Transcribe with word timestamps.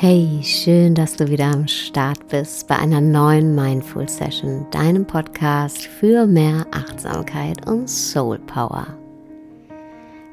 Hey, 0.00 0.40
schön, 0.44 0.94
dass 0.94 1.16
du 1.16 1.28
wieder 1.28 1.46
am 1.46 1.66
Start 1.66 2.28
bist 2.28 2.68
bei 2.68 2.78
einer 2.78 3.00
neuen 3.00 3.56
Mindful 3.56 4.08
Session, 4.08 4.64
deinem 4.70 5.04
Podcast 5.04 5.86
für 5.86 6.24
mehr 6.24 6.68
Achtsamkeit 6.70 7.66
und 7.66 7.90
Soul 7.90 8.38
Power. 8.38 8.96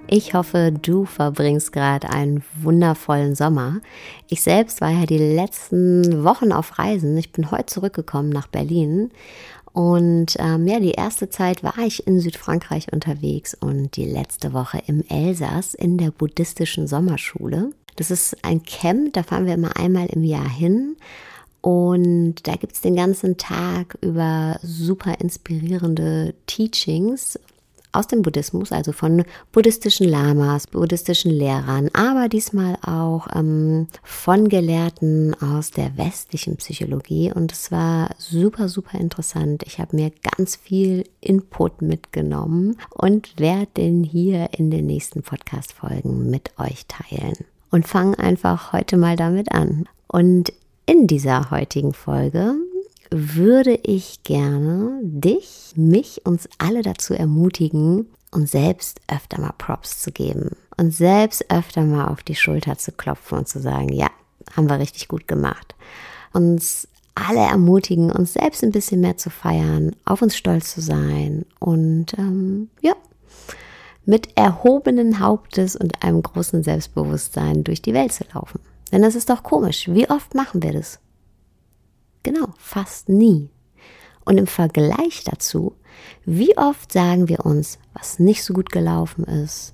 Ich 0.05 0.35
hoffe, 0.35 0.71
du 0.71 1.05
verbringst 1.05 1.71
gerade 1.71 2.11
einen 2.11 2.43
wundervollen 2.61 3.33
Sommer. 3.33 3.81
Ich 4.29 4.43
selbst 4.43 4.81
war 4.81 4.91
ja 4.91 5.07
die 5.07 5.17
letzten 5.17 6.23
Wochen 6.23 6.51
auf 6.51 6.77
Reisen. 6.77 7.17
Ich 7.17 7.31
bin 7.31 7.49
heute 7.49 7.65
zurückgekommen 7.65 8.29
nach 8.29 8.45
Berlin. 8.45 9.09
Und 9.73 10.35
ähm, 10.37 10.67
ja, 10.67 10.79
die 10.79 10.91
erste 10.91 11.29
Zeit 11.29 11.63
war 11.63 11.79
ich 11.79 12.05
in 12.05 12.19
Südfrankreich 12.19 12.93
unterwegs 12.93 13.55
und 13.55 13.97
die 13.97 14.05
letzte 14.05 14.53
Woche 14.53 14.83
im 14.85 15.03
Elsass 15.09 15.73
in 15.73 15.97
der 15.97 16.11
buddhistischen 16.11 16.85
Sommerschule. 16.85 17.71
Das 17.95 18.11
ist 18.11 18.37
ein 18.43 18.63
Camp, 18.63 19.13
da 19.13 19.23
fahren 19.23 19.45
wir 19.45 19.53
immer 19.53 19.77
einmal 19.77 20.07
im 20.07 20.23
Jahr 20.23 20.49
hin. 20.49 20.97
Und 21.61 22.35
da 22.43 22.55
gibt 22.57 22.73
es 22.73 22.81
den 22.81 22.95
ganzen 22.95 23.37
Tag 23.37 23.97
über 24.01 24.59
super 24.61 25.19
inspirierende 25.19 26.35
Teachings 26.45 27.39
aus 27.95 28.07
dem 28.07 28.21
Buddhismus, 28.21 28.71
also 28.71 28.91
von 28.91 29.23
buddhistischen 29.51 30.07
Lamas, 30.07 30.67
buddhistischen 30.67 31.31
Lehrern, 31.31 31.89
aber 31.93 32.29
diesmal 32.29 32.77
auch 32.83 33.27
ähm, 33.33 33.87
von 34.03 34.49
Gelehrten 34.49 35.33
aus 35.41 35.71
der 35.71 35.97
westlichen 35.97 36.57
Psychologie. 36.57 37.31
Und 37.33 37.51
es 37.51 37.71
war 37.71 38.09
super, 38.17 38.69
super 38.69 38.99
interessant. 38.99 39.63
Ich 39.65 39.79
habe 39.79 39.95
mir 39.95 40.11
ganz 40.37 40.55
viel 40.55 41.05
Input 41.21 41.81
mitgenommen 41.81 42.77
und 42.91 43.39
werde 43.39 43.67
den 43.77 44.03
hier 44.03 44.49
in 44.51 44.69
den 44.69 44.85
nächsten 44.85 45.23
Podcast-Folgen 45.23 46.29
mit 46.29 46.51
euch 46.59 46.85
teilen 46.87 47.45
und 47.75 47.85
fange 47.85 48.17
einfach 48.19 48.71
heute 48.71 48.95
mal 48.95 49.17
damit 49.17 49.51
an. 49.51 49.83
Und 50.07 50.53
in 50.85 51.07
dieser 51.07 51.51
heutigen 51.51 51.93
Folge 51.93 52.55
würde 53.11 53.77
ich 53.83 54.23
gerne 54.23 55.01
dich, 55.03 55.73
mich, 55.75 56.25
uns 56.25 56.47
alle 56.57 56.83
dazu 56.83 57.13
ermutigen, 57.13 58.07
uns 58.31 58.51
selbst 58.51 59.01
öfter 59.13 59.41
mal 59.41 59.51
Props 59.57 60.01
zu 60.01 60.13
geben 60.13 60.51
und 60.77 60.91
selbst 60.91 61.51
öfter 61.51 61.83
mal 61.83 62.07
auf 62.07 62.23
die 62.23 62.35
Schulter 62.35 62.77
zu 62.77 62.93
klopfen 62.93 63.39
und 63.39 63.49
zu 63.49 63.59
sagen, 63.59 63.91
ja, 63.91 64.07
haben 64.55 64.69
wir 64.69 64.79
richtig 64.79 65.09
gut 65.09 65.27
gemacht. 65.27 65.75
Uns 66.31 66.87
alle 67.13 67.41
ermutigen, 67.41 68.09
uns 68.09 68.33
selbst 68.33 68.63
ein 68.63 68.71
bisschen 68.71 69.01
mehr 69.01 69.17
zu 69.17 69.29
feiern, 69.29 69.97
auf 70.05 70.21
uns 70.21 70.37
stolz 70.37 70.73
zu 70.73 70.79
sein 70.79 71.45
und 71.59 72.17
ähm, 72.17 72.69
ja, 72.79 72.93
mit 74.05 74.37
erhobenen 74.37 75.19
Hauptes 75.19 75.75
und 75.75 76.03
einem 76.03 76.21
großen 76.21 76.63
Selbstbewusstsein 76.63 77.63
durch 77.63 77.81
die 77.81 77.93
Welt 77.93 78.13
zu 78.13 78.23
laufen. 78.33 78.59
Denn 78.91 79.01
das 79.01 79.15
ist 79.15 79.29
doch 79.29 79.43
komisch. 79.43 79.87
Wie 79.87 80.09
oft 80.09 80.35
machen 80.35 80.61
wir 80.61 80.73
das? 80.73 80.99
Genau, 82.23 82.47
fast 82.57 83.09
nie. 83.09 83.49
Und 84.25 84.37
im 84.37 84.47
Vergleich 84.47 85.23
dazu, 85.23 85.75
wie 86.25 86.57
oft 86.57 86.91
sagen 86.91 87.29
wir 87.29 87.45
uns, 87.45 87.77
was 87.93 88.19
nicht 88.19 88.43
so 88.43 88.53
gut 88.53 88.71
gelaufen 88.71 89.23
ist, 89.25 89.73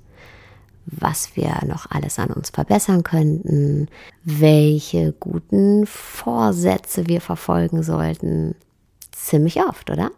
was 0.86 1.36
wir 1.36 1.60
noch 1.66 1.90
alles 1.90 2.20
an 2.20 2.32
uns 2.32 2.50
verbessern 2.50 3.04
könnten, 3.04 3.88
welche 4.24 5.14
guten 5.14 5.86
Vorsätze 5.86 7.08
wir 7.08 7.22
verfolgen 7.22 7.84
sollten. 7.84 8.56
Ziemlich 9.12 9.62
oft, 9.62 9.90
oder? 9.90 10.12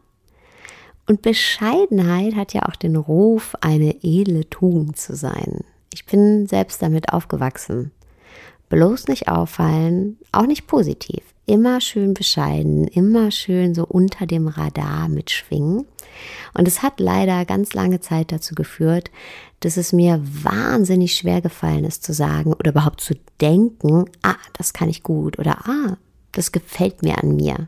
Und 1.06 1.22
Bescheidenheit 1.22 2.36
hat 2.36 2.54
ja 2.54 2.64
auch 2.64 2.76
den 2.76 2.96
Ruf, 2.96 3.56
eine 3.62 4.04
edle 4.04 4.50
Tugend 4.50 4.98
zu 4.98 5.16
sein. 5.16 5.62
Ich 5.94 6.06
bin 6.06 6.48
selbst 6.48 6.82
damit 6.82 7.12
aufgewachsen. 7.12 7.92
Bloß 8.70 9.08
nicht 9.08 9.28
auffallen, 9.28 10.18
auch 10.32 10.48
nicht 10.48 10.66
positiv. 10.66 11.22
Immer 11.46 11.82
schön 11.82 12.14
bescheiden, 12.14 12.88
immer 12.88 13.30
schön 13.30 13.76
so 13.76 13.86
unter 13.86 14.26
dem 14.26 14.48
Radar 14.48 15.10
mitschwingen. 15.10 15.86
Und 16.54 16.68
es 16.68 16.82
hat 16.82 17.00
leider 17.00 17.44
ganz 17.46 17.74
lange 17.74 18.00
Zeit 18.00 18.32
dazu 18.32 18.56
geführt, 18.56 19.12
dass 19.60 19.78
es 19.78 19.92
mir 19.94 20.22
wahnsinnig 20.24 21.16
schwer 21.16 21.42
gefallen 21.42 21.84
ist 21.84 22.04
zu 22.04 22.14
sagen 22.14 22.54
oder 22.54 22.72
überhaupt 22.72 23.02
zu 23.02 23.14
denken, 23.42 24.06
ah, 24.22 24.36
das 24.58 24.74
kann 24.74 24.90
ich 24.90 25.04
gut 25.04 25.38
oder 25.38 25.68
ah, 25.68 25.98
das 26.32 26.52
gefällt 26.52 27.04
mir 27.04 27.22
an 27.22 27.36
mir. 27.36 27.68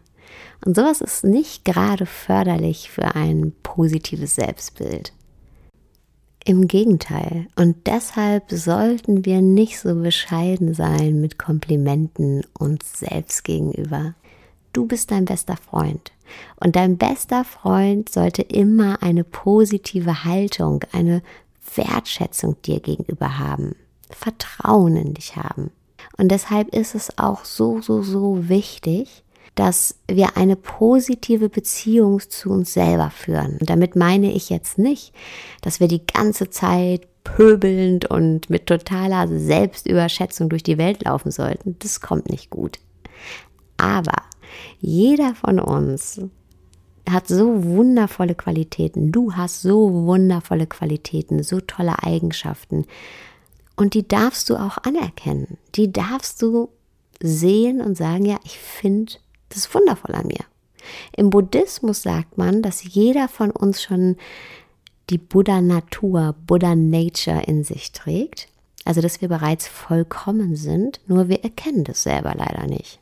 Und 0.66 0.76
sowas 0.76 1.02
ist 1.02 1.24
nicht 1.24 1.66
gerade 1.66 2.06
förderlich 2.06 2.90
für 2.90 3.16
ein 3.16 3.54
positives 3.64 4.36
Selbstbild. 4.36 5.14
Im 6.44 6.68
Gegenteil. 6.68 7.48
Und 7.56 7.88
deshalb 7.88 8.52
sollten 8.52 9.26
wir 9.26 9.42
nicht 9.42 9.80
so 9.80 9.96
bescheiden 9.96 10.74
sein 10.74 11.20
mit 11.20 11.40
Komplimenten 11.40 12.46
uns 12.58 13.00
selbst 13.00 13.44
gegenüber. 13.44 14.14
Du 14.72 14.86
bist 14.86 15.10
dein 15.12 15.26
bester 15.26 15.58
Freund. 15.58 16.12
Und 16.60 16.76
dein 16.76 16.98
bester 16.98 17.44
Freund 17.44 18.10
sollte 18.10 18.42
immer 18.42 19.02
eine 19.02 19.24
positive 19.24 20.24
Haltung, 20.24 20.84
eine 20.92 21.22
Wertschätzung 21.76 22.62
dir 22.62 22.80
gegenüber 22.80 23.40
haben, 23.40 23.76
Vertrauen 24.10 24.98
in 24.98 25.14
dich 25.14 25.36
haben. 25.36 25.72
Und 26.18 26.30
deshalb 26.30 26.74
ist 26.74 26.96
es 26.96 27.18
auch 27.18 27.46
so, 27.46 27.82
so, 27.82 28.02
so 28.02 28.48
wichtig, 28.50 29.24
dass 29.56 29.96
wir 30.08 30.38
eine 30.38 30.56
positive 30.56 31.50
Beziehung 31.50 32.20
zu 32.20 32.50
uns 32.50 32.74
selber 32.74 33.10
führen. 33.10 33.58
Und 33.60 33.70
damit 33.70 33.96
meine 33.96 34.32
ich 34.32 34.50
jetzt 34.50 34.78
nicht, 34.78 35.14
dass 35.62 35.80
wir 35.80 35.88
die 35.88 36.06
ganze 36.06 36.50
Zeit 36.50 37.08
pöbelnd 37.24 38.06
und 38.06 38.50
mit 38.50 38.68
totaler 38.68 39.28
Selbstüberschätzung 39.28 40.50
durch 40.50 40.64
die 40.64 40.78
Welt 40.78 41.04
laufen 41.04 41.32
sollten. 41.32 41.76
Das 41.80 42.02
kommt 42.02 42.30
nicht 42.30 42.50
gut. 42.50 42.80
Aber 43.78 44.14
jeder 44.80 45.36
von 45.36 45.60
uns 45.60 46.22
hat 47.10 47.28
so 47.28 47.64
wundervolle 47.64 48.36
Qualitäten. 48.36 49.12
Du 49.12 49.34
hast 49.34 49.62
so 49.62 49.92
wundervolle 50.06 50.68
Qualitäten, 50.68 51.44
so 51.44 51.60
tolle 51.62 52.02
Eigenschaften. 52.04 52.86
Und 53.76 53.94
die 53.94 54.08
darfst 54.08 54.50
du 54.50 54.56
auch 54.56 54.78
anerkennen. 54.78 55.58
Die 55.76 55.92
darfst 55.92 56.42
du 56.42 56.70
sehen 57.22 57.82
und 57.82 57.98
sagen, 57.98 58.26
ja, 58.26 58.40
ich 58.44 58.58
finde 58.58 59.14
das 59.50 59.60
ist 59.60 59.76
wundervoll 59.76 60.16
an 60.16 60.28
mir. 60.28 60.46
Im 61.16 61.30
Buddhismus 61.30 62.04
sagt 62.04 62.38
man, 62.38 62.62
dass 62.62 62.84
jeder 62.84 63.28
von 63.28 63.52
uns 63.52 63.82
schon 63.82 64.18
die 65.10 65.18
Buddha-Natur, 65.18 66.36
Buddha-Nature 66.46 67.44
in 67.46 67.64
sich 67.64 67.92
trägt. 67.92 68.48
Also, 68.86 69.02
dass 69.02 69.22
wir 69.22 69.30
bereits 69.30 69.68
vollkommen 69.68 70.56
sind, 70.56 71.02
nur 71.08 71.28
wir 71.28 71.44
erkennen 71.44 71.84
das 71.84 72.04
selber 72.04 72.34
leider 72.36 72.68
nicht. 72.68 73.00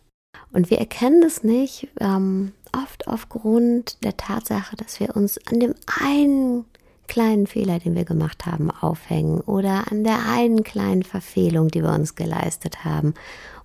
Und 0.53 0.69
wir 0.69 0.77
erkennen 0.77 1.21
das 1.21 1.43
nicht 1.43 1.89
ähm, 1.99 2.53
oft 2.73 3.07
aufgrund 3.07 4.03
der 4.03 4.15
Tatsache, 4.15 4.77
dass 4.77 4.99
wir 4.99 5.15
uns 5.15 5.39
an 5.47 5.59
dem 5.59 5.73
einen 6.01 6.65
kleinen 7.13 7.45
Fehler, 7.45 7.77
den 7.77 7.93
wir 7.93 8.05
gemacht 8.05 8.47
haben, 8.47 8.71
aufhängen 8.71 9.39
oder 9.41 9.91
an 9.91 10.03
der 10.03 10.27
einen 10.27 10.63
kleinen 10.63 11.03
Verfehlung, 11.03 11.67
die 11.67 11.83
wir 11.83 11.91
uns 11.91 12.15
geleistet 12.15 12.85
haben 12.85 13.13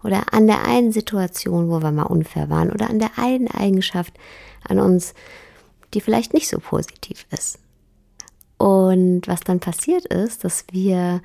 oder 0.04 0.34
an 0.34 0.46
der 0.46 0.66
einen 0.66 0.92
Situation, 0.92 1.70
wo 1.70 1.80
wir 1.80 1.90
mal 1.90 2.02
unfair 2.02 2.50
waren 2.50 2.70
oder 2.70 2.90
an 2.90 2.98
der 2.98 3.12
einen 3.16 3.48
Eigenschaft 3.48 4.12
an 4.68 4.78
uns, 4.78 5.14
die 5.94 6.02
vielleicht 6.02 6.34
nicht 6.34 6.46
so 6.46 6.58
positiv 6.58 7.26
ist. 7.30 7.58
Und 8.58 9.22
was 9.26 9.40
dann 9.40 9.60
passiert 9.60 10.04
ist, 10.04 10.44
dass 10.44 10.66
wir 10.70 11.22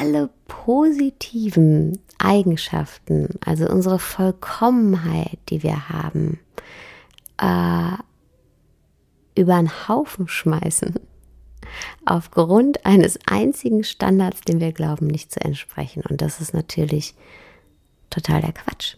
alle 0.00 0.30
positiven 0.46 1.98
Eigenschaften, 2.18 3.40
also 3.44 3.68
unsere 3.68 3.98
Vollkommenheit, 3.98 5.40
die 5.48 5.64
wir 5.64 5.88
haben, 5.88 6.38
äh, 7.38 7.96
über 9.34 9.56
einen 9.56 9.88
Haufen 9.88 10.28
schmeißen 10.28 10.94
aufgrund 12.04 12.84
eines 12.86 13.18
einzigen 13.26 13.84
Standards, 13.84 14.42
dem 14.42 14.60
wir 14.60 14.72
glauben, 14.72 15.06
nicht 15.06 15.32
zu 15.32 15.40
entsprechen. 15.40 16.02
Und 16.08 16.20
das 16.22 16.40
ist 16.40 16.54
natürlich 16.54 17.14
total 18.10 18.42
der 18.42 18.52
Quatsch. 18.52 18.96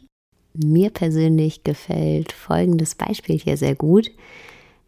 Mir 0.54 0.90
persönlich 0.90 1.64
gefällt 1.64 2.32
folgendes 2.32 2.94
Beispiel 2.94 3.38
hier 3.38 3.56
sehr 3.56 3.74
gut. 3.74 4.10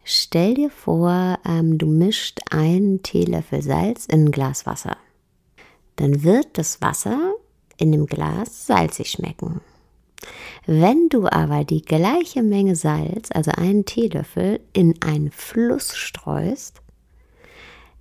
Stell 0.03 0.55
dir 0.55 0.71
vor, 0.71 1.37
ähm, 1.45 1.77
du 1.77 1.85
mischt 1.85 2.39
einen 2.49 3.03
Teelöffel 3.03 3.61
Salz 3.61 4.05
in 4.07 4.25
ein 4.25 4.31
Glas 4.31 4.65
Wasser. 4.65 4.97
Dann 5.97 6.23
wird 6.23 6.57
das 6.57 6.81
Wasser 6.81 7.33
in 7.77 7.91
dem 7.91 8.07
Glas 8.07 8.65
salzig 8.65 9.11
schmecken. 9.11 9.61
Wenn 10.65 11.09
du 11.09 11.27
aber 11.27 11.63
die 11.63 11.81
gleiche 11.81 12.43
Menge 12.43 12.75
Salz, 12.75 13.29
also 13.33 13.51
einen 13.51 13.85
Teelöffel, 13.85 14.59
in 14.73 15.01
einen 15.01 15.31
Fluss 15.31 15.95
streust, 15.95 16.81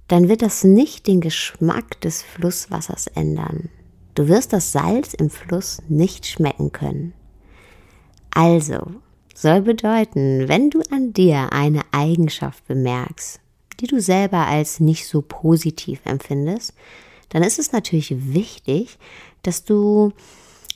dann 0.08 0.28
wird 0.28 0.42
das 0.42 0.64
nicht 0.64 1.06
den 1.06 1.20
Geschmack 1.20 2.00
des 2.00 2.22
Flusswassers 2.22 3.06
ändern. 3.08 3.68
Du 4.14 4.26
wirst 4.28 4.52
das 4.52 4.72
Salz 4.72 5.14
im 5.14 5.30
Fluss 5.30 5.80
nicht 5.88 6.26
schmecken 6.26 6.72
können. 6.72 7.12
Also, 8.30 8.90
soll 9.34 9.60
bedeuten, 9.60 10.48
wenn 10.48 10.70
du 10.70 10.80
an 10.90 11.12
dir 11.12 11.52
eine 11.52 11.82
Eigenschaft 11.92 12.66
bemerkst, 12.66 13.40
die 13.80 13.86
du 13.86 14.00
selber 14.00 14.46
als 14.46 14.80
nicht 14.80 15.06
so 15.06 15.22
positiv 15.22 16.00
empfindest, 16.04 16.74
dann 17.28 17.42
ist 17.42 17.58
es 17.58 17.72
natürlich 17.72 18.34
wichtig, 18.34 18.98
dass 19.42 19.64
du 19.64 20.12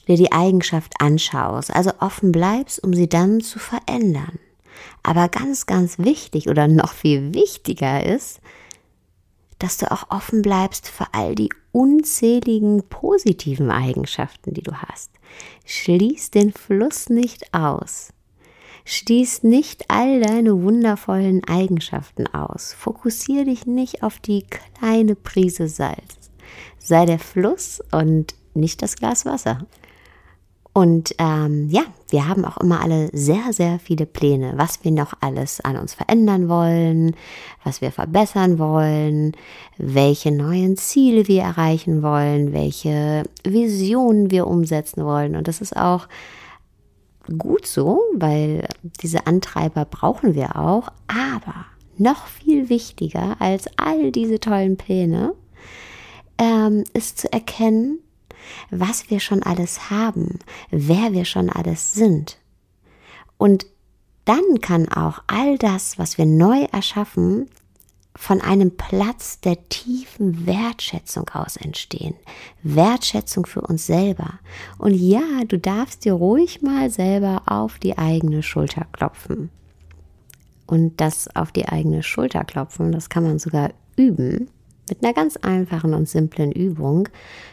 dir 0.06 0.16
die 0.16 0.32
Eigenschaft 0.32 0.94
anschaust, 1.00 1.74
also 1.74 1.92
offen 2.00 2.32
bleibst, 2.32 2.82
um 2.82 2.94
sie 2.94 3.08
dann 3.08 3.40
zu 3.40 3.58
verändern. 3.58 4.38
Aber 5.02 5.28
ganz, 5.28 5.66
ganz 5.66 5.98
wichtig 5.98 6.48
oder 6.48 6.68
noch 6.68 6.92
viel 6.92 7.34
wichtiger 7.34 8.04
ist, 8.04 8.40
dass 9.62 9.76
du 9.76 9.90
auch 9.90 10.10
offen 10.10 10.42
bleibst 10.42 10.88
für 10.88 11.06
all 11.12 11.34
die 11.34 11.50
unzähligen 11.70 12.82
positiven 12.88 13.70
Eigenschaften, 13.70 14.54
die 14.54 14.62
du 14.62 14.72
hast. 14.72 15.10
Schließ 15.64 16.32
den 16.32 16.52
Fluss 16.52 17.08
nicht 17.08 17.54
aus. 17.54 18.12
Schließ 18.84 19.44
nicht 19.44 19.88
all 19.88 20.20
deine 20.20 20.62
wundervollen 20.62 21.44
Eigenschaften 21.44 22.26
aus. 22.26 22.74
Fokussiere 22.76 23.44
dich 23.44 23.64
nicht 23.64 24.02
auf 24.02 24.18
die 24.18 24.44
kleine 24.44 25.14
Prise 25.14 25.68
Salz. 25.68 26.30
Sei 26.78 27.06
der 27.06 27.20
Fluss 27.20 27.80
und 27.92 28.34
nicht 28.54 28.82
das 28.82 28.96
Glas 28.96 29.24
Wasser. 29.24 29.66
Und 30.74 31.14
ähm, 31.18 31.68
ja, 31.68 31.82
wir 32.08 32.28
haben 32.28 32.46
auch 32.46 32.56
immer 32.56 32.80
alle 32.80 33.10
sehr, 33.12 33.52
sehr 33.52 33.78
viele 33.78 34.06
Pläne, 34.06 34.54
was 34.56 34.82
wir 34.84 34.90
noch 34.90 35.12
alles 35.20 35.60
an 35.60 35.76
uns 35.76 35.92
verändern 35.92 36.48
wollen, 36.48 37.14
was 37.62 37.82
wir 37.82 37.92
verbessern 37.92 38.58
wollen, 38.58 39.32
welche 39.76 40.32
neuen 40.32 40.78
Ziele 40.78 41.28
wir 41.28 41.42
erreichen 41.42 42.02
wollen, 42.02 42.54
welche 42.54 43.24
Visionen 43.44 44.30
wir 44.30 44.46
umsetzen 44.46 45.04
wollen. 45.04 45.36
Und 45.36 45.46
das 45.46 45.60
ist 45.60 45.76
auch 45.76 46.08
gut 47.38 47.66
so, 47.66 48.00
weil 48.14 48.66
diese 49.02 49.26
Antreiber 49.26 49.84
brauchen 49.84 50.34
wir 50.34 50.56
auch. 50.56 50.88
Aber 51.06 51.66
noch 51.98 52.26
viel 52.26 52.70
wichtiger 52.70 53.36
als 53.40 53.66
all 53.76 54.10
diese 54.10 54.40
tollen 54.40 54.78
Pläne 54.78 55.34
ähm, 56.38 56.84
ist 56.94 57.18
zu 57.18 57.30
erkennen, 57.30 57.98
was 58.70 59.10
wir 59.10 59.20
schon 59.20 59.42
alles 59.42 59.90
haben, 59.90 60.38
wer 60.70 61.12
wir 61.12 61.24
schon 61.24 61.50
alles 61.50 61.94
sind. 61.94 62.38
Und 63.38 63.66
dann 64.24 64.60
kann 64.60 64.88
auch 64.88 65.22
all 65.26 65.58
das, 65.58 65.98
was 65.98 66.18
wir 66.18 66.26
neu 66.26 66.62
erschaffen, 66.72 67.48
von 68.14 68.40
einem 68.40 68.76
Platz 68.76 69.40
der 69.40 69.68
tiefen 69.68 70.46
Wertschätzung 70.46 71.30
aus 71.30 71.56
entstehen. 71.56 72.14
Wertschätzung 72.62 73.46
für 73.46 73.62
uns 73.62 73.86
selber. 73.86 74.38
Und 74.78 74.94
ja, 74.94 75.44
du 75.48 75.58
darfst 75.58 76.04
dir 76.04 76.12
ruhig 76.12 76.60
mal 76.62 76.90
selber 76.90 77.42
auf 77.46 77.78
die 77.78 77.96
eigene 77.96 78.42
Schulter 78.42 78.86
klopfen. 78.92 79.50
Und 80.66 81.00
das 81.00 81.34
auf 81.34 81.52
die 81.52 81.66
eigene 81.68 82.02
Schulter 82.02 82.44
klopfen, 82.44 82.92
das 82.92 83.08
kann 83.08 83.24
man 83.24 83.38
sogar 83.38 83.70
üben 83.96 84.48
mit 84.92 85.02
einer 85.02 85.14
ganz 85.14 85.38
einfachen 85.38 85.94
und 85.94 86.06
simplen 86.06 86.52
Übung. 86.52 87.08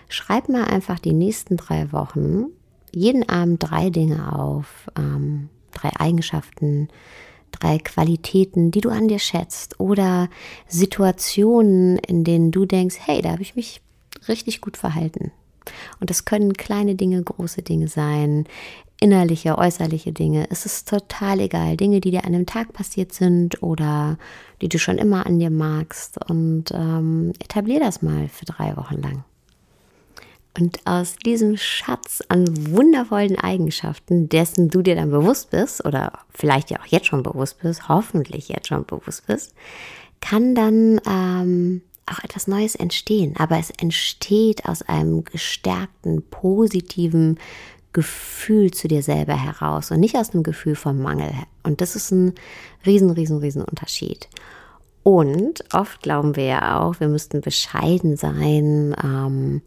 Schreib 0.09 0.50
mal 0.50 0.65
einfach 0.65 1.00
die 1.00 1.13
nächsten 1.13 1.56
drei 1.56 1.94
Wochen 1.94 2.47
jeden 2.91 3.30
Abend 3.30 3.63
drei 3.63 3.89
Dinge 3.89 4.38
auf, 4.38 4.89
ähm, 4.97 5.47
drei 5.71 5.91
Eigenschaften, 5.97 6.89
drei 7.51 7.77
Qualitäten, 7.77 8.71
die 8.71 8.81
du 8.81 8.89
an 8.89 9.07
dir 9.07 9.19
schätzt 9.19 9.80
oder 9.80 10.27
Situationen, 10.68 11.97
in 12.00 12.25
denen 12.25 12.51
du 12.51 12.65
denkst, 12.65 12.97
hey, 13.00 13.21
da 13.21 13.30
habe 13.30 13.41
ich 13.41 13.56
mich 13.56 13.81
richtig 14.27 14.59
gut 14.59 14.75
verhalten. 14.75 15.31
Und 16.01 16.09
das 16.09 16.25
können 16.25 16.53
kleine 16.53 16.95
Dinge, 16.95 17.24
große 17.24 17.62
Dinge 17.62 17.88
sein, 17.88 18.47
innerliche, 19.00 19.57
äußerliche 19.57 20.12
Dinge. 20.12 20.48
Es 20.50 20.66
ist 20.66 20.88
total 20.88 21.40
egal. 21.40 21.78
Dinge, 21.78 22.01
die 22.01 22.12
dir 22.12 22.25
an 22.25 22.34
einem 22.34 22.46
Tag 22.46 22.74
passiert 22.74 23.13
sind 23.13 23.63
oder 23.63 24.18
die 24.62 24.69
du 24.69 24.78
schon 24.78 24.98
immer 24.98 25.25
an 25.25 25.40
dir 25.40 25.50
magst. 25.50 26.19
Und 26.30 26.66
ähm, 26.74 27.34
etablier 27.40 27.80
das 27.80 28.01
mal 28.01 28.28
für 28.28 28.46
drei 28.46 28.75
Wochen 28.75 29.01
lang. 29.01 29.24
Und 30.57 30.80
aus 30.86 31.16
diesem 31.16 31.56
Schatz 31.57 32.22
an 32.28 32.46
wundervollen 32.72 33.38
Eigenschaften, 33.38 34.28
dessen 34.28 34.69
du 34.69 34.81
dir 34.81 34.96
dann 34.96 35.12
bewusst 35.12 35.51
bist 35.51 35.86
oder 35.86 36.12
vielleicht 36.31 36.69
ja 36.69 36.80
auch 36.80 36.86
jetzt 36.86 37.07
schon 37.07 37.24
bewusst 37.24 37.60
bist, 37.62 37.88
hoffentlich 37.88 38.50
jetzt 38.50 38.68
schon 38.68 38.86
bewusst 38.86 39.28
bist, 39.28 39.54
kann 40.19 40.56
dann 40.56 41.00
ähm, 41.07 41.81
auch 42.06 42.22
etwas 42.24 42.48
Neues 42.48 42.75
entstehen. 42.75 43.36
Aber 43.38 43.57
es 43.57 43.69
entsteht 43.69 44.66
aus 44.66 44.81
einem 44.81 45.24
gestärkten, 45.24 46.24
positiven 46.30 47.38
Gefühl 48.00 48.72
zu 48.72 48.88
dir 48.88 49.04
selber 49.04 49.36
heraus 49.36 49.92
und 49.92 50.00
nicht 50.00 50.16
aus 50.16 50.34
einem 50.34 50.44
Gefühl 50.44 50.75
vom 50.75 51.01
Mangel. 51.01 51.31
Und 51.63 51.81
das 51.81 51.98
ist 51.98 52.12
ein 52.12 52.34
riesen, 52.86 53.10
riesen, 53.10 53.40
riesen 53.40 53.62
Unterschied. 53.62 54.30
Und 55.04 55.66
oft 55.74 56.01
glauben 56.01 56.38
wir 56.38 56.46
ja 56.46 56.80
auch, 56.80 57.01
wir 57.01 57.10
müssten 57.10 57.42
bescheiden 57.42 58.16
sein, 58.16 58.96
ähm, 59.04 59.62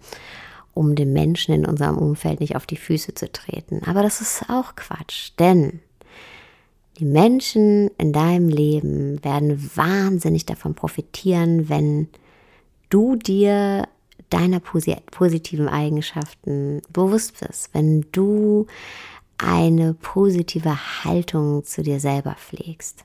um 0.73 0.95
den 0.95 1.13
Menschen 1.13 1.55
in 1.55 1.67
unserem 1.67 1.99
Umfeld 1.99 2.41
nicht 2.41 2.57
auf 2.57 2.65
die 2.65 2.79
Füße 2.79 3.15
zu 3.15 3.31
treten. 3.31 3.83
Aber 3.85 4.03
das 4.03 4.23
ist 4.23 4.49
auch 4.49 4.77
Quatsch, 4.77 5.33
denn 5.39 5.81
die 6.99 7.05
Menschen 7.05 7.91
in 7.99 8.15
deinem 8.15 8.49
Leben 8.49 9.23
werden 9.23 9.71
wahnsinnig 9.75 10.47
davon 10.47 10.75
profitieren, 10.75 11.69
wenn 11.69 12.09
du 12.89 13.17
dir 13.17 13.89
deiner 14.33 14.61
positiven 14.61 15.69
Eigenschaften 15.69 16.81
bewusst 16.93 17.41
bist, 17.41 17.71
wenn 17.75 18.07
du 18.13 18.67
eine 19.39 19.95
positive 19.95 21.05
Haltung 21.05 21.65
zu 21.65 21.83
dir 21.83 22.01
selber 22.01 22.35
pflegst. 22.35 23.05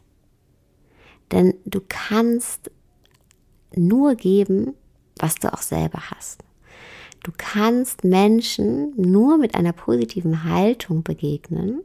Denn 1.31 1.55
du 1.65 1.81
kannst 1.87 2.71
nur 3.75 4.15
geben, 4.15 4.73
was 5.17 5.35
du 5.35 5.51
auch 5.51 5.61
selber 5.61 5.99
hast. 6.11 6.43
Du 7.23 7.31
kannst 7.35 8.03
Menschen 8.03 8.93
nur 8.95 9.37
mit 9.37 9.55
einer 9.55 9.73
positiven 9.73 10.45
Haltung 10.45 11.03
begegnen, 11.03 11.81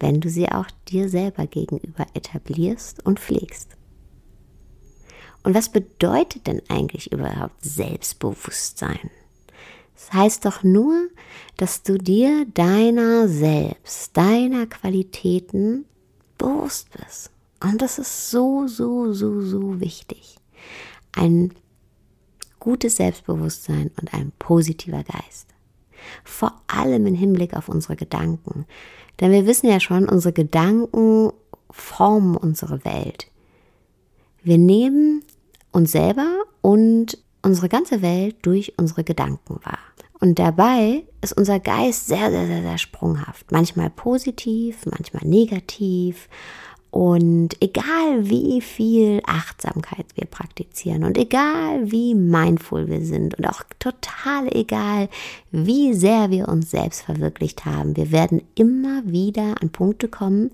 wenn 0.00 0.20
du 0.20 0.30
sie 0.30 0.50
auch 0.50 0.66
dir 0.88 1.08
selber 1.08 1.46
gegenüber 1.46 2.06
etablierst 2.14 3.04
und 3.04 3.20
pflegst. 3.20 3.75
Und 5.46 5.54
was 5.54 5.68
bedeutet 5.68 6.48
denn 6.48 6.60
eigentlich 6.66 7.12
überhaupt 7.12 7.64
Selbstbewusstsein? 7.64 9.12
Das 9.94 10.12
heißt 10.12 10.44
doch 10.44 10.64
nur, 10.64 11.06
dass 11.56 11.84
du 11.84 11.98
dir 11.98 12.46
deiner 12.52 13.28
selbst, 13.28 14.16
deiner 14.16 14.66
Qualitäten 14.66 15.84
bewusst 16.36 16.88
bist. 16.90 17.30
Und 17.62 17.80
das 17.80 18.00
ist 18.00 18.32
so, 18.32 18.66
so, 18.66 19.12
so, 19.12 19.40
so 19.40 19.78
wichtig. 19.78 20.34
Ein 21.12 21.52
gutes 22.58 22.96
Selbstbewusstsein 22.96 23.92
und 24.00 24.14
ein 24.14 24.32
positiver 24.40 25.04
Geist. 25.04 25.46
Vor 26.24 26.60
allem 26.66 27.06
im 27.06 27.14
Hinblick 27.14 27.54
auf 27.54 27.68
unsere 27.68 27.94
Gedanken. 27.94 28.66
Denn 29.20 29.30
wir 29.30 29.46
wissen 29.46 29.68
ja 29.68 29.78
schon, 29.78 30.08
unsere 30.08 30.32
Gedanken 30.32 31.30
formen 31.70 32.36
unsere 32.36 32.84
Welt. 32.84 33.28
Wir 34.42 34.58
nehmen 34.58 35.22
uns 35.76 35.92
selber 35.92 36.26
und 36.62 37.18
unsere 37.42 37.68
ganze 37.68 38.02
Welt 38.02 38.36
durch 38.42 38.72
unsere 38.78 39.04
Gedanken 39.04 39.60
wahr. 39.62 39.78
Und 40.18 40.38
dabei 40.38 41.04
ist 41.20 41.36
unser 41.36 41.60
Geist 41.60 42.06
sehr, 42.06 42.30
sehr, 42.30 42.46
sehr, 42.46 42.62
sehr 42.62 42.78
sprunghaft. 42.78 43.52
Manchmal 43.52 43.90
positiv, 43.90 44.86
manchmal 44.86 45.26
negativ. 45.26 46.28
Und 46.90 47.60
egal 47.60 48.30
wie 48.30 48.62
viel 48.62 49.20
Achtsamkeit 49.26 50.06
wir 50.14 50.24
praktizieren 50.24 51.04
und 51.04 51.18
egal 51.18 51.90
wie 51.90 52.14
mindful 52.14 52.88
wir 52.88 53.04
sind 53.04 53.34
und 53.36 53.46
auch 53.46 53.62
total 53.78 54.48
egal, 54.56 55.10
wie 55.50 55.92
sehr 55.92 56.30
wir 56.30 56.48
uns 56.48 56.70
selbst 56.70 57.02
verwirklicht 57.02 57.66
haben, 57.66 57.96
wir 57.96 58.12
werden 58.12 58.40
immer 58.54 59.02
wieder 59.04 59.56
an 59.60 59.68
Punkte 59.68 60.08
kommen, 60.08 60.52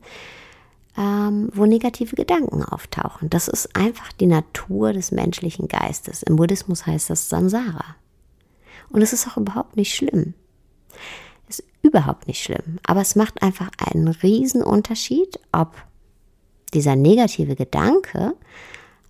ähm, 0.96 1.50
wo 1.54 1.66
negative 1.66 2.16
Gedanken 2.16 2.62
auftauchen. 2.64 3.30
Das 3.30 3.48
ist 3.48 3.74
einfach 3.76 4.12
die 4.12 4.26
Natur 4.26 4.92
des 4.92 5.10
menschlichen 5.10 5.68
Geistes. 5.68 6.22
Im 6.22 6.36
Buddhismus 6.36 6.86
heißt 6.86 7.10
das 7.10 7.28
Samsara. 7.28 7.96
Und 8.90 9.02
es 9.02 9.12
ist 9.12 9.26
auch 9.28 9.38
überhaupt 9.38 9.76
nicht 9.76 9.94
schlimm. 9.94 10.34
Es 11.48 11.60
ist 11.60 11.68
überhaupt 11.82 12.26
nicht 12.26 12.42
schlimm. 12.42 12.78
Aber 12.86 13.00
es 13.00 13.16
macht 13.16 13.42
einfach 13.42 13.70
einen 13.78 14.08
riesen 14.08 14.62
Unterschied, 14.62 15.40
ob 15.50 15.74
dieser 16.74 16.96
negative 16.96 17.56
Gedanke 17.56 18.34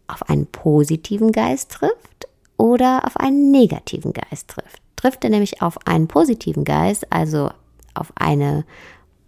auf 0.06 0.28
einen 0.28 0.46
positiven 0.46 1.32
Geist 1.32 1.72
trifft 1.72 2.28
oder 2.56 3.04
auf 3.06 3.16
einen 3.16 3.50
negativen 3.50 4.12
Geist 4.12 4.48
trifft. 4.48 4.82
Trifft 4.96 5.24
er 5.24 5.30
nämlich 5.30 5.62
auf 5.62 5.84
einen 5.86 6.06
positiven 6.06 6.64
Geist, 6.64 7.12
also 7.12 7.50
auf 7.94 8.12
eine 8.14 8.64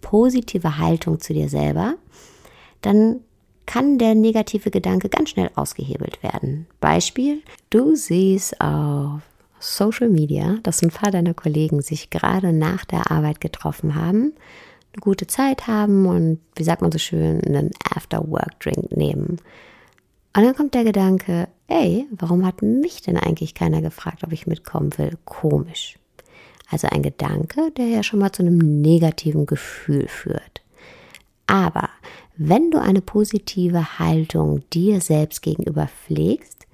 positive 0.01 0.79
Haltung 0.79 1.21
zu 1.21 1.33
dir 1.33 1.49
selber, 1.49 1.95
dann 2.85 3.21
kann 3.67 3.99
der 3.99 4.15
negative 4.15 4.71
Gedanke 4.71 5.09
ganz 5.09 5.31
schnell 5.31 5.51
ausgehebelt 5.55 6.23
werden. 6.23 6.67
Beispiel, 6.81 7.43
du 7.71 7.95
siehst 7.95 8.61
auf 8.61 9.23
Social 9.59 10.11
Media, 10.11 10.59
dass 10.63 10.83
ein 10.83 10.91
paar 10.91 11.11
deiner 11.11 11.35
Kollegen 11.35 11.81
sich 11.81 12.11
gerade 12.11 12.53
nach 12.53 12.85
der 12.85 13.11
Arbeit 13.11 13.41
getroffen 13.41 13.95
haben, 13.95 14.35
eine 14.93 15.01
gute 15.01 15.27
Zeit 15.27 15.67
haben 15.67 16.07
und, 16.07 16.41
wie 16.57 16.65
sagt 16.65 16.83
man 16.83 16.93
so 16.93 16.99
schön, 16.99 17.41
einen 17.43 17.71
After-Work-Drink 17.95 18.95
nehmen. 18.97 19.39
Und 20.37 20.43
dann 20.45 20.55
kommt 20.55 20.75
der 20.75 20.85
Gedanke, 20.85 21.49
ey, 21.69 22.07
warum 22.11 22.45
hat 22.45 22.61
mich 22.61 23.01
denn 23.01 23.17
eigentlich 23.17 23.55
keiner 23.55 23.81
gefragt, 23.81 24.23
ob 24.25 24.33
ich 24.33 24.47
mitkommen 24.47 24.97
will? 24.99 25.17
Komisch. 25.25 25.97
Also 26.71 26.89
ein 26.91 27.03
Gedanke, 27.03 27.71
der 27.77 27.87
ja 27.87 28.03
schon 28.03 28.19
mal 28.19 28.33
zu 28.33 28.43
einem 28.43 28.59
negativen 28.59 29.47
Gefühl 29.47 30.09
führt. 30.09 30.63
Aber 31.47 31.89
wenn 32.37 32.71
du 32.71 32.81
eine 32.81 33.01
positive 33.01 33.99
Haltung 33.99 34.63
dir 34.73 35.01
selbst 35.01 35.43
gegenüber 35.43 35.89
pflegst, 35.89 36.65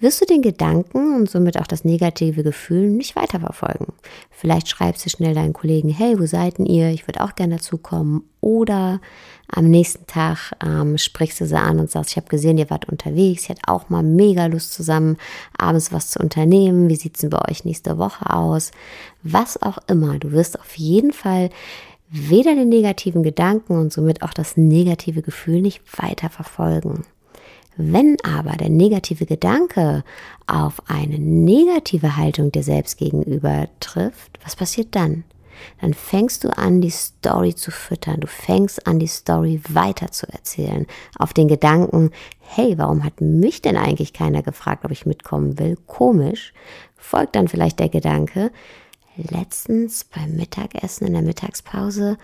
wirst 0.00 0.20
du 0.20 0.26
den 0.26 0.42
Gedanken 0.42 1.16
und 1.16 1.30
somit 1.30 1.58
auch 1.58 1.66
das 1.66 1.84
negative 1.84 2.42
Gefühl 2.42 2.88
nicht 2.88 3.16
weiterverfolgen. 3.16 3.88
Vielleicht 4.30 4.68
schreibst 4.68 5.04
du 5.04 5.10
schnell 5.10 5.34
deinen 5.34 5.52
Kollegen, 5.52 5.88
hey, 5.88 6.18
wo 6.18 6.26
seid 6.26 6.58
denn 6.58 6.66
ihr? 6.66 6.90
Ich 6.90 7.08
würde 7.08 7.22
auch 7.22 7.34
gerne 7.34 7.56
dazukommen. 7.56 8.22
Oder 8.40 9.00
am 9.48 9.64
nächsten 9.64 10.06
Tag 10.06 10.52
ähm, 10.64 10.96
sprichst 10.98 11.40
du 11.40 11.46
sie 11.46 11.58
an 11.58 11.80
und 11.80 11.90
sagst, 11.90 12.12
ich 12.12 12.16
habe 12.16 12.28
gesehen, 12.28 12.58
ihr 12.58 12.70
wart 12.70 12.88
unterwegs, 12.88 13.42
ich 13.42 13.48
hätte 13.48 13.62
auch 13.66 13.88
mal 13.88 14.02
mega 14.02 14.46
Lust 14.46 14.72
zusammen, 14.72 15.16
abends 15.56 15.92
was 15.92 16.10
zu 16.10 16.20
unternehmen. 16.20 16.88
Wie 16.88 16.96
sieht 16.96 17.16
es 17.16 17.22
denn 17.22 17.30
bei 17.30 17.42
euch 17.48 17.64
nächste 17.64 17.98
Woche 17.98 18.32
aus? 18.32 18.70
Was 19.22 19.60
auch 19.60 19.78
immer. 19.88 20.18
Du 20.18 20.30
wirst 20.30 20.60
auf 20.60 20.76
jeden 20.76 21.12
Fall 21.12 21.50
weder 22.10 22.54
den 22.54 22.68
negativen 22.68 23.22
Gedanken 23.22 23.78
und 23.78 23.92
somit 23.92 24.22
auch 24.22 24.32
das 24.32 24.56
negative 24.56 25.22
Gefühl 25.22 25.60
nicht 25.60 25.82
weiter 26.00 26.30
verfolgen. 26.30 27.04
Wenn 27.76 28.16
aber 28.24 28.56
der 28.56 28.70
negative 28.70 29.24
Gedanke 29.24 30.02
auf 30.46 30.82
eine 30.88 31.18
negative 31.18 32.16
Haltung 32.16 32.50
dir 32.50 32.64
selbst 32.64 32.98
gegenüber 32.98 33.68
trifft, 33.78 34.38
was 34.42 34.56
passiert 34.56 34.96
dann? 34.96 35.24
Dann 35.80 35.94
fängst 35.94 36.44
du 36.44 36.56
an, 36.56 36.80
die 36.80 36.90
Story 36.90 37.54
zu 37.54 37.70
füttern. 37.70 38.20
Du 38.20 38.26
fängst 38.26 38.86
an, 38.86 38.98
die 38.98 39.06
Story 39.06 39.60
weiter 39.68 40.10
zu 40.10 40.26
erzählen. 40.28 40.86
Auf 41.18 41.32
den 41.32 41.48
Gedanken, 41.48 42.10
hey, 42.40 42.78
warum 42.78 43.04
hat 43.04 43.20
mich 43.20 43.62
denn 43.62 43.76
eigentlich 43.76 44.12
keiner 44.12 44.42
gefragt, 44.42 44.84
ob 44.84 44.90
ich 44.90 45.06
mitkommen 45.06 45.58
will? 45.58 45.76
Komisch. 45.86 46.52
Folgt 46.96 47.36
dann 47.36 47.48
vielleicht 47.48 47.78
der 47.78 47.88
Gedanke, 47.88 48.50
letztens 49.22 50.04
beim 50.04 50.36
Mittagessen 50.36 51.06
in 51.06 51.12
der 51.12 51.22
Mittagspause 51.22 52.18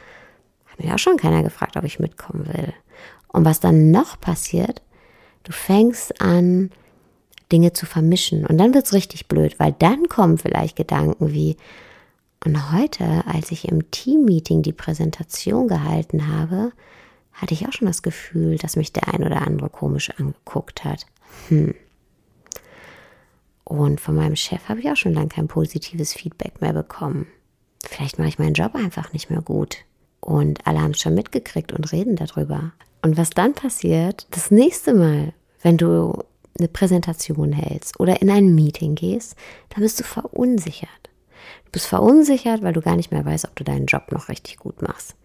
hat 0.67 0.79
mich 0.79 0.93
auch 0.93 0.99
schon 0.99 1.17
keiner 1.17 1.43
gefragt, 1.43 1.77
ob 1.77 1.85
ich 1.85 2.01
mitkommen 2.01 2.47
will. 2.47 2.73
Und 3.29 3.45
was 3.45 3.61
dann 3.61 3.91
noch 3.91 4.21
passiert, 4.21 4.83
Du 5.45 5.53
fängst 5.53 6.21
an, 6.21 6.71
Dinge 7.53 7.75
zu 7.75 7.87
vermischen. 7.87 8.47
Und 8.47 8.59
dann 8.59 8.75
wird 8.75 8.87
es 8.87 8.95
richtig 8.95 9.29
blöd, 9.29 9.61
weil 9.61 9.73
dann 9.79 10.09
kommen 10.09 10.39
vielleicht 10.39 10.77
Gedanken 10.77 11.33
wie, 11.33 11.57
und 12.45 12.73
heute, 12.73 13.25
als 13.27 13.53
ich 13.53 13.69
im 13.69 13.91
Teammeeting 13.91 14.63
die 14.63 14.73
Präsentation 14.73 15.69
gehalten 15.69 16.29
habe, 16.29 16.73
hatte 17.33 17.55
ich 17.55 17.67
auch 17.69 17.73
schon 17.73 17.87
das 17.87 18.03
Gefühl, 18.03 18.57
dass 18.57 18.77
mich 18.77 18.93
der 18.93 19.13
ein 19.13 19.23
oder 19.23 19.47
andere 19.47 19.69
komisch 19.69 20.11
angeguckt 20.19 20.85
hat. 20.85 21.07
Hm. 21.49 21.75
Und 23.65 24.01
von 24.01 24.15
meinem 24.15 24.37
Chef 24.37 24.69
habe 24.69 24.81
ich 24.81 24.91
auch 24.91 24.97
schon 24.97 25.15
lange 25.15 25.29
kein 25.29 25.49
positives 25.49 26.13
Feedback 26.13 26.61
mehr 26.61 26.73
bekommen. 26.73 27.27
Vielleicht 27.83 28.19
mache 28.19 28.29
ich 28.29 28.39
meinen 28.39 28.55
Job 28.55 28.75
einfach 28.75 29.13
nicht 29.13 29.31
mehr 29.31 29.43
gut. 29.43 29.79
Und 30.21 30.67
alle 30.67 30.81
haben 30.81 30.93
es 30.93 31.01
schon 31.01 31.15
mitgekriegt 31.15 31.73
und 31.73 31.93
reden 31.93 32.17
darüber. 32.17 32.73
Und 33.03 33.17
was 33.17 33.31
dann 33.31 33.55
passiert, 33.55 34.27
das 34.31 34.51
nächste 34.51 34.95
Mal, 34.95 35.33
wenn 35.63 35.77
du 35.77 36.23
eine 36.59 36.69
Präsentation 36.69 37.53
hältst 37.53 37.99
oder 38.01 38.23
in 38.23 38.31
ein 38.31 38.55
Meeting 38.55 38.95
gehst, 38.95 39.35
dann 39.71 39.83
bist 39.83 39.99
du 40.01 40.05
verunsichert. 40.05 41.11
Du 41.67 41.73
bist 41.73 41.87
verunsichert, 41.87 42.63
weil 42.63 42.73
du 42.73 42.81
gar 42.81 42.97
nicht 42.97 43.13
mehr 43.13 43.25
weißt, 43.25 43.47
ob 43.47 43.57
du 43.57 43.65
deinen 43.65 43.87
Job 43.87 44.13
noch 44.13 44.29
richtig 44.29 44.59
gut 44.59 44.81
machst. 44.81 45.17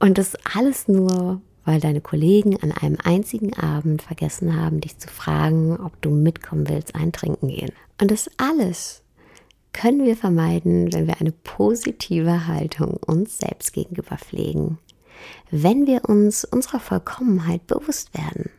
Und 0.00 0.18
das 0.18 0.34
alles 0.54 0.88
nur, 0.88 1.40
weil 1.64 1.80
deine 1.80 2.00
Kollegen 2.00 2.60
an 2.62 2.72
einem 2.72 2.98
einzigen 3.02 3.54
Abend 3.54 4.02
vergessen 4.02 4.60
haben, 4.60 4.80
dich 4.80 4.98
zu 4.98 5.08
fragen, 5.08 5.76
ob 5.76 6.00
du 6.02 6.10
mitkommen 6.10 6.68
willst, 6.68 6.94
eintrinken 6.94 7.48
gehen. 7.48 7.72
Und 8.00 8.10
das 8.10 8.30
alles 8.36 9.02
können 9.72 10.04
wir 10.04 10.16
vermeiden, 10.16 10.92
wenn 10.92 11.06
wir 11.06 11.20
eine 11.20 11.32
positive 11.32 12.46
Haltung 12.46 12.98
uns 13.06 13.38
selbst 13.38 13.72
gegenüber 13.72 14.16
pflegen 14.16 14.78
wenn 15.50 15.86
wir 15.86 16.08
uns 16.08 16.44
unserer 16.44 16.80
Vollkommenheit 16.80 17.66
bewusst 17.66 18.14
werden. 18.14 18.50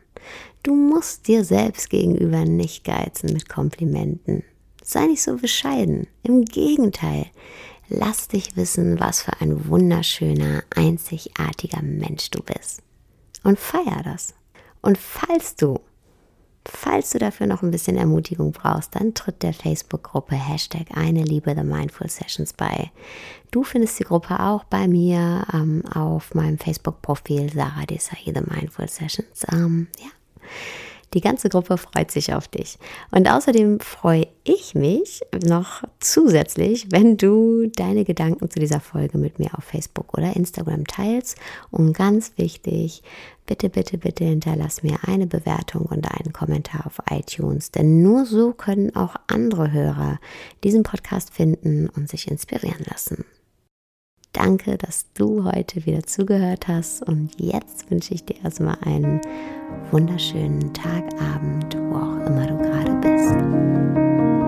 Du 0.62 0.74
musst 0.74 1.28
dir 1.28 1.44
selbst 1.44 1.90
gegenüber 1.90 2.44
nicht 2.44 2.84
geizen 2.84 3.32
mit 3.32 3.48
Komplimenten. 3.48 4.42
Sei 4.82 5.06
nicht 5.06 5.22
so 5.22 5.36
bescheiden. 5.36 6.06
Im 6.22 6.44
Gegenteil, 6.44 7.26
lass 7.88 8.28
dich 8.28 8.56
wissen, 8.56 8.98
was 8.98 9.22
für 9.22 9.40
ein 9.40 9.68
wunderschöner, 9.68 10.64
einzigartiger 10.74 11.82
Mensch 11.82 12.30
du 12.30 12.42
bist. 12.42 12.82
Und 13.42 13.58
feier 13.58 14.02
das. 14.04 14.34
Und 14.82 14.98
falls 14.98 15.56
du 15.56 15.80
Falls 16.68 17.10
du 17.10 17.18
dafür 17.18 17.46
noch 17.46 17.62
ein 17.62 17.70
bisschen 17.70 17.96
Ermutigung 17.96 18.52
brauchst, 18.52 18.96
dann 18.96 19.14
tritt 19.14 19.42
der 19.42 19.52
Facebook-Gruppe 19.52 20.34
Hashtag 20.34 20.86
eine 20.94 21.22
Liebe 21.22 21.54
The 21.54 21.62
Mindful 21.62 22.08
Sessions 22.08 22.52
bei. 22.52 22.90
Du 23.50 23.62
findest 23.62 23.98
die 24.00 24.04
Gruppe 24.04 24.40
auch 24.40 24.64
bei 24.64 24.88
mir 24.88 25.46
ähm, 25.52 25.84
auf 25.94 26.34
meinem 26.34 26.58
Facebook-Profil 26.58 27.52
Sarah 27.52 27.86
Desai 27.86 28.16
The 28.26 28.40
Mindful 28.40 28.88
Sessions. 28.88 29.46
Ähm, 29.52 29.86
ja. 30.00 30.10
Die 31.14 31.20
ganze 31.20 31.48
Gruppe 31.48 31.78
freut 31.78 32.10
sich 32.10 32.34
auf 32.34 32.48
dich. 32.48 32.78
Und 33.10 33.30
außerdem 33.30 33.80
freue 33.80 34.26
ich 34.44 34.74
mich 34.74 35.22
noch 35.44 35.82
zusätzlich, 36.00 36.88
wenn 36.90 37.16
du 37.16 37.68
deine 37.68 38.04
Gedanken 38.04 38.50
zu 38.50 38.58
dieser 38.58 38.80
Folge 38.80 39.16
mit 39.18 39.38
mir 39.38 39.50
auf 39.56 39.64
Facebook 39.64 40.16
oder 40.16 40.34
Instagram 40.34 40.84
teilst. 40.84 41.38
Und 41.70 41.92
ganz 41.92 42.32
wichtig, 42.36 43.02
bitte, 43.46 43.70
bitte, 43.70 43.98
bitte 43.98 44.24
hinterlass 44.24 44.82
mir 44.82 44.98
eine 45.06 45.26
Bewertung 45.26 45.86
und 45.86 46.10
einen 46.10 46.32
Kommentar 46.32 46.86
auf 46.86 47.00
iTunes, 47.10 47.70
denn 47.70 48.02
nur 48.02 48.26
so 48.26 48.52
können 48.52 48.94
auch 48.94 49.14
andere 49.28 49.72
Hörer 49.72 50.18
diesen 50.64 50.82
Podcast 50.82 51.32
finden 51.32 51.88
und 51.88 52.08
sich 52.08 52.28
inspirieren 52.30 52.84
lassen. 52.90 53.24
Danke, 54.36 54.76
dass 54.76 55.06
du 55.14 55.44
heute 55.44 55.86
wieder 55.86 56.02
zugehört 56.02 56.68
hast 56.68 57.02
und 57.02 57.30
jetzt 57.40 57.90
wünsche 57.90 58.12
ich 58.12 58.26
dir 58.26 58.36
erstmal 58.44 58.76
einen 58.82 59.18
wunderschönen 59.90 60.74
Tag, 60.74 61.04
Abend, 61.34 61.74
wo 61.74 61.94
auch 61.96 62.26
immer 62.26 62.46
du 62.46 62.58
gerade 62.58 62.92
bist. 63.00 64.45